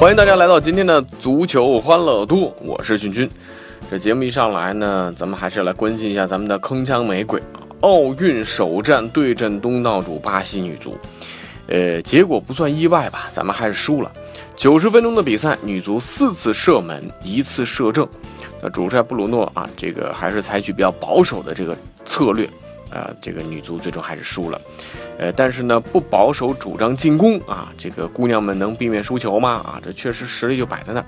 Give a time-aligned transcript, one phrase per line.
[0.00, 3.30] 欢迎大家来到今天的足球欢乐多，我是俊君。
[3.90, 7.38] 这节目一上来呢，咱们还是来关心一下咱们的铿锵玫瑰！
[7.82, 10.96] 奥运首战对阵东道主巴西女足，
[11.66, 14.10] 呃，结果不算意外吧，咱们还是输了。
[14.56, 18.08] 九十分钟的比赛，女足四次射门，一次射正。
[18.62, 22.48] 那主帅布鲁诺啊，这个还是采取比较保守的这个策略。
[22.90, 24.60] 啊，这个女足最终还是输了，
[25.18, 29.50] 呃，但是呢，不保守主张进攻啊，这个姑娘们能避免输球吗？
[29.60, 31.04] 啊，这确实实力就摆在那。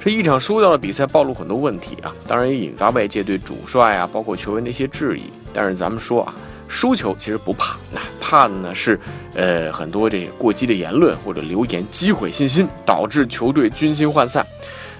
[0.00, 5.22] 这一场输掉的比赛暴露很多问题啊，当然也引发外界对主帅啊，包括球员的一些质疑。
[5.52, 6.34] 但是咱们说啊，
[6.68, 8.98] 输球其实不怕，那怕的呢是，
[9.34, 14.46] 呃，很多这过激的言论或者留言击毁信心，导致球队军心涣散。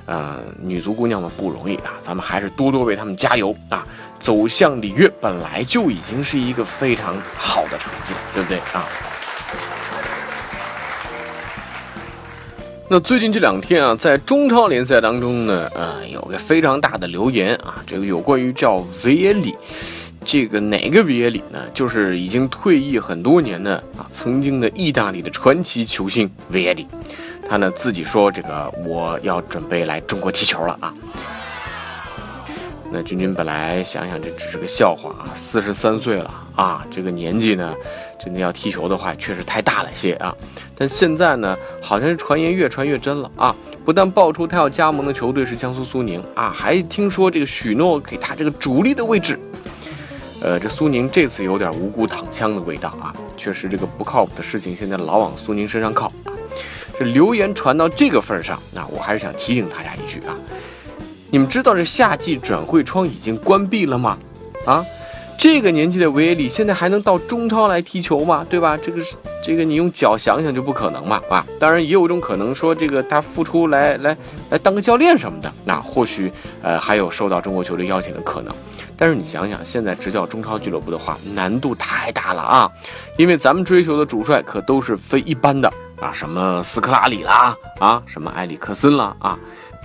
[0.09, 3.87] 啊，女足姑娘们不容易啊，咱们还是多多为她们加油啊！
[4.19, 8.85] 走向里约本来就已经是一个非常好的成绩，对不对啊？
[12.89, 19.55] 那最近这两天啊，在中超联赛当中呢，呃，有个非常大的留言啊，这个有关于叫维耶里，
[20.25, 21.61] 这个哪个维耶里呢？
[21.75, 26.89] 就是已经退役很多年的啊，曾经的意大利的传奇球星维耶里。
[27.49, 30.95] 他呢自己说：“这个我要准备来中国踢球了啊。”
[32.91, 37.75] 那君君本来想想这只是个笑话啊，四十三岁了啊，这个年纪呢，
[38.19, 40.35] 真的要踢球的话确实太大了些啊。
[40.75, 49.39] 但现在呢，好像是传言越传越真了啊，不但爆出他要加盟的球队是江苏苏宁啊，还听说这个许诺给他这个主力的位置。
[50.41, 56.11] 呃，这苏宁这次有点无辜躺枪的味道啊，确实这个不靠谱的事情现在老往苏宁身上靠。
[56.99, 60.35] 这留言传到这个份上，那我还是想提醒大家一句啊，
[61.31, 64.19] 你们知道这夏季转会窗已经关闭了吗？
[64.67, 64.85] 啊，
[65.39, 68.45] 这个年纪的维埃里现在还能到中超来踢球吗？
[68.51, 68.77] 对吧？
[68.77, 69.15] 这个是
[69.45, 74.17] 这个你用脚想想就不可能嘛，啊，当然也有一种可能说这个他复出来来
[74.51, 76.33] 来当个教练什么的，那或许
[76.63, 78.53] 呃还有受到中国球队邀请的可能。
[78.97, 82.69] 但是你想想，现在执教中超俱乐部的话，难度太大了啊，
[83.17, 85.73] 因为咱们追求的主帅可都是非一般的。
[86.01, 89.39] 啊，什么斯科拉里啦，啊，什么埃里克森啦，啊，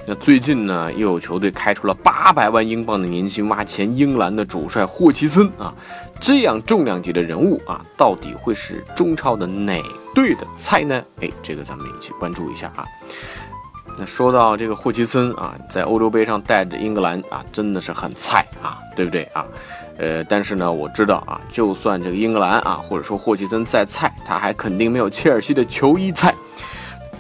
[0.06, 5.74] 那最近呢，又有球队开出了八百万英镑的年薪挖前英格兰的主帅霍奇森啊，
[6.20, 9.82] 这样重量级的人物啊，到底会是中超的哪
[10.14, 11.04] 队的菜呢？
[11.22, 12.86] 哎，这个咱们一起关注一下啊。
[13.98, 19.46] 那说到这个霍奇森啊，在欧洲杯上带着英格兰啊，真的是很菜啊，对不对啊？
[19.98, 26.34] 呃，但是呢，我知道啊，就算这个英格兰啊，或者说霍奇森再菜，他还肯定没有切尔西的球衣菜。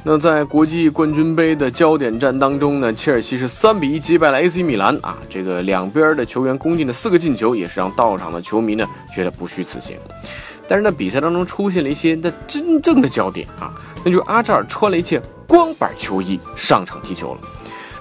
[0.06, 9.95] 那在国际冠军杯的焦点战当中呢，切尔西是三比一击败了 AC 米兰啊，这个两边的球员攻进的四个进球，也是让到场的球迷呢觉得不虚此行。
[10.67, 13.72] 但是呢，比赛当中出现了一些那真正的焦点啊，
[14.03, 15.22] 那就是阿扎尔穿了一件
[15.53, 17.41] 光板球衣上场踢球了。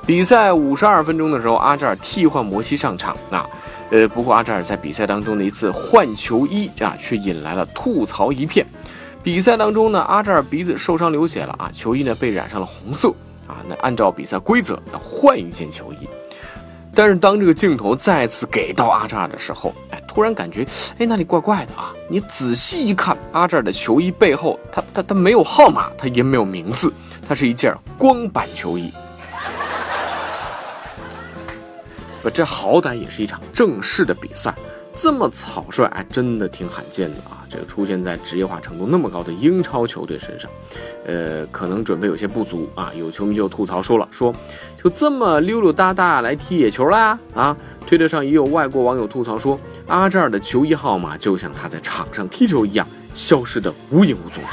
[0.07, 3.47] 比赛五十二分钟的时候，阿扎尔替换摩西上场啊。
[3.91, 8.67] 呃，不过阿扎尔在比赛当中的一次换球衣啊，却引来了吐槽一片。
[9.23, 13.11] 比赛当中呢，阿扎尔鼻子受伤流血了啊，球衣呢被染上了红色
[13.47, 13.61] 啊。
[13.69, 16.09] 那按照比赛规则要换一件球衣，
[16.95, 20.67] 但是当这个镜头再次给到阿扎尔的时候，哎，突然感觉
[20.99, 21.93] 哎那里怪怪的啊。
[22.09, 26.91] 你仔细一看，阿扎尔的球衣背后，他他他没有号码，他也没有名字，
[27.33, 28.93] 它是一件光板球衣。
[32.23, 34.55] 不，这好歹也是一场正式的比赛，
[34.95, 37.41] 这么草率，还真的挺罕见的啊！
[37.49, 40.51] 这个出现在职业化程度那么高的英超球队身上，
[41.07, 42.93] 呃，可能准备有些不足啊。
[42.95, 44.31] 有球迷就吐槽说了，说
[44.77, 47.57] 就这么溜溜达达来踢野球啦啊！
[47.87, 54.45] 推特上也有外国网友吐槽说，阿扎尔的球衣号码就像他在场上踢球一样，消失的无影无踪。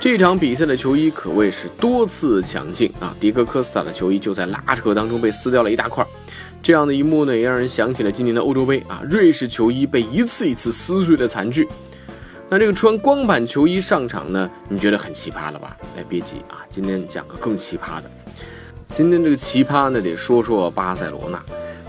[0.00, 3.12] 这场比赛的球衣可谓是多次抢镜啊！
[3.18, 6.06] 迪克科斯塔的球衣就在拉扯当中被撕掉了一大块，
[6.62, 11.68] 这样的一幕呢，也让人想起了今年的欧洲杯啊，瑞士球衣被一次一次撕碎的惨剧。
[12.48, 15.76] 那这个穿光板球衣上场呢，你觉得很奇葩了吧？
[15.96, 18.08] 哎，别急啊，今天讲个更奇葩的。
[18.90, 21.44] 今天这个奇葩呢，得说说巴塞罗那。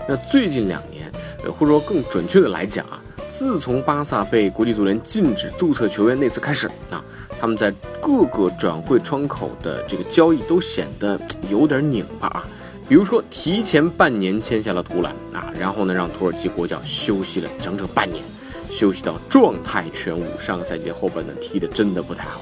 [0.08, 1.08] 那最近两年，
[1.52, 7.02] 或者说更准确的来讲啊，自从巴萨被国际足联禁止注册球员那次开始啊，
[7.40, 12.44] 他们在各个转会窗口的这个交易都显得有点拧巴啊。
[12.86, 18.22] 比如说，提前半年签下了图兰啊，然后呢，让土耳其国脚休息了整整半年，
[18.68, 20.24] 休息到状态全无。
[20.40, 22.40] 上个赛季后半段，踢得真的不太好。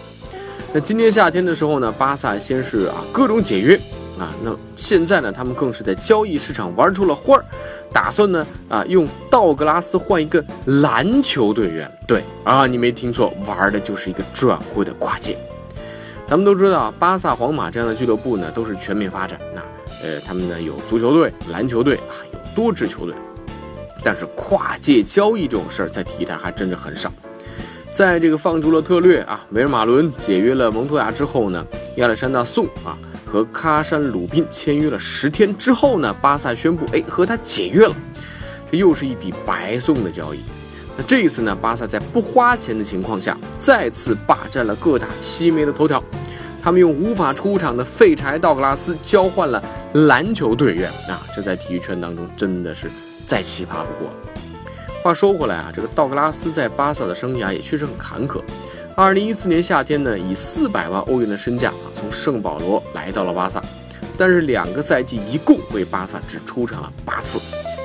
[0.73, 3.79] 那今年夏天的时候呢，巴萨先是啊各种解约
[4.19, 7.45] 啊，那现在呢，他们更是在交易市场玩出了花儿，
[7.93, 11.91] 打算呢啊用道格拉斯换一个篮球队员。
[12.07, 15.39] 对啊，你没听错，玩的就是一个转会的跨界。
[16.27, 19.63] 咱们都知道，巴萨、皇马这样的俱乐部呢，都是全面发展那。
[20.01, 23.15] 呃，他们呢有足球队、篮球队啊，有多支球队，
[24.05, 27.13] 但是跨界交易这种事儿在体坛还真的很少。
[27.91, 31.67] 在这个放逐了特略啊、维尔马伦解约了蒙托亚之后呢，
[31.97, 32.97] 亚历山大宋啊
[33.29, 37.95] 和喀山鲁宾签约了十天之后呢，巴萨宣布哎和他解约了，
[38.73, 40.41] 这又是一笔白送的交易。
[40.97, 46.03] 那这一次呢，巴萨在不花钱的情况下，再次霸占了各大西媒的头条。
[46.61, 52.91] 他们用无法出场的废柴道格拉斯交换了篮球队员啊，这在体育圈当中真的是
[53.25, 54.13] 再奇葩不过。
[55.01, 58.43] 话说回来啊，这个道格拉斯在巴萨的生涯也确实很坎坷。
[58.99, 63.63] 二零一四年夏天呢，以四百万欧元的身价啊，从圣保罗来到了巴萨，
[64.17, 67.39] 但是两个赛季一共为巴萨只出场了八次，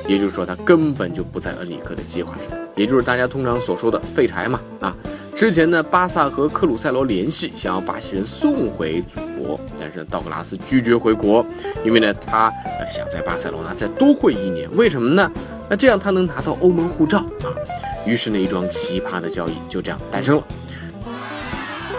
[0.07, 4.97] 也就是说他根本就不在恩里克的计划中，也就是大家通常所说的废柴嘛啊。
[5.35, 11.45] 之前呢，巴萨和克鲁塞罗联系，想要巴西人送回祖国，但是道格拉斯拒绝回国，
[11.85, 12.47] 因为呢，他
[12.79, 14.67] 呃想在巴塞罗那再多混一年。
[14.75, 15.31] 为什么呢？
[15.69, 17.53] 那这样他能拿到欧盟护照啊。
[18.03, 20.43] 于是呢，一桩奇葩的交易就这样诞生了。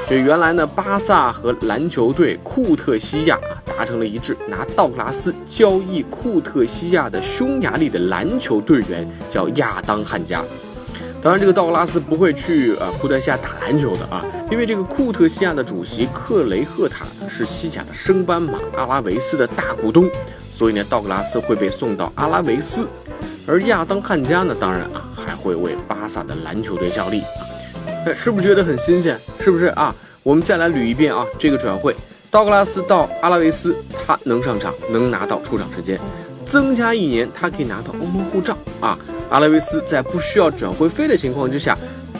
[0.08, 10.44] 就原来呢，巴萨和篮球队库特西亚啊达成了一致，拿道格拉斯交易库特西亚的匈牙利的篮球队员，叫亚当汉加。
[11.22, 20.06] 当然，这个道格拉斯不会去呃库特西亚打篮球的啊，因为这个库特西亚的主席克雷赫塔是西甲的升班马阿拉维斯的大股东，
[20.52, 22.86] 所以呢，道格拉斯会被送到阿拉维斯，
[23.46, 27.43] 而亚当汉加呢，当然啊还会为巴萨的篮球队效力啊，
[28.12, 29.16] 是不是觉得很新鲜？
[29.38, 29.94] 是不是啊？
[30.24, 31.94] 我们再来捋一遍啊，这个转会，
[32.30, 36.00] 道格拉斯到阿拉维斯，他能上场，能拿到出场时间，
[36.44, 38.98] 增加一年，他可以拿到欧盟护照啊。
[39.30, 41.76] 阿拉维斯在不需要转会费的情况之下，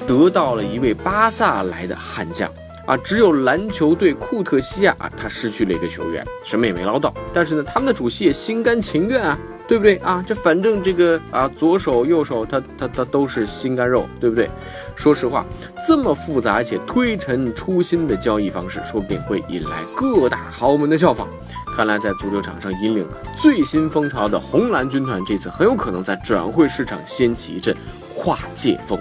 [0.06, 2.50] 得到了一位巴萨来的悍将
[2.86, 2.96] 啊！
[2.98, 7.12] 只有篮球队库特西亚啊，他失去了一个球员，什么也没捞到。
[7.32, 10.22] 但是呢，他们的主席也心甘情愿啊，对不对啊？
[10.26, 14.50] 这反正这个啊，左手右手他他他都是心肝肉，对不对？
[14.94, 15.44] 说实话，
[15.86, 21.26] 这么复杂且推陈出新的交易方式，说不定会引来各大豪门的效仿。
[21.74, 23.06] 看来，在足球场上引领
[23.36, 27.74] 最新风潮的红蓝军团，这次很有可能在转会市场掀起一阵
[28.14, 28.96] 跨界风。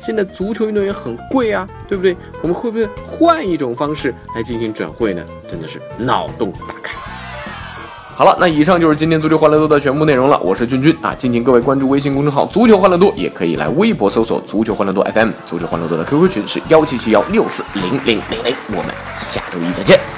[0.00, 2.16] 现在足球运动员很贵啊，对不对？
[2.42, 5.22] 我们会不会换一种方式来进行转会呢？
[5.46, 6.96] 真的是脑洞大开。
[8.16, 10.38] 好了，那以上就是今天足球欢乐多的全部内容了。
[10.40, 15.30] 我是君君啊，敬请各位关注微信公众号“足球欢乐多”，也可以来微博搜索“足球欢乐多 FM”。
[15.46, 18.54] 足球欢乐多的 QQ 群是幺七七幺六四零零零零。
[18.68, 20.09] 我们下周一再见。